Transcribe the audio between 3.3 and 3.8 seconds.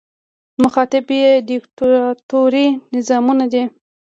دي.